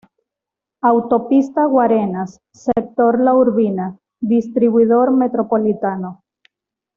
[0.81, 6.23] Autopista Guarenas, Sector la Urbina, Distribuidor Metropolitano.